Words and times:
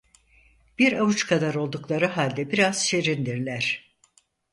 Bir 0.79 0.93
avuç 0.93 1.25
kadar 1.27 1.55
oldukları 1.55 2.05
halde 2.07 2.51
biraz 2.51 2.85
şirindirler. 2.87 3.93